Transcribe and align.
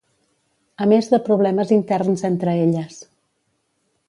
A 0.85 0.87
més 0.93 1.11
de 1.11 1.19
problemes 1.27 1.75
interns 1.77 2.25
entre 2.31 2.57
elles. 2.65 3.01